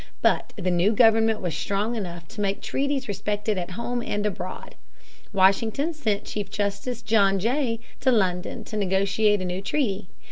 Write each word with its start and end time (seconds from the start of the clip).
But 0.23 0.53
the 0.55 0.71
new 0.71 0.93
government 0.93 1.41
was 1.41 1.55
strong 1.55 1.93
enough 1.95 2.27
to 2.29 2.41
make 2.41 2.59
treaties 2.59 3.07
respected 3.07 3.59
at 3.59 3.69
home 3.77 4.01
and 4.01 4.25
abroad. 4.25 4.73
Washington 5.31 5.93
sent 5.93 6.25
Chief 6.25 6.49
Justice 6.49 7.03
John 7.03 7.37
Jay 7.37 7.79
to 7.99 8.11
London 8.11 8.63
to 8.63 8.77
negotiate 8.77 9.43
a 9.43 9.45
new 9.45 9.61
treaty. 9.61 10.09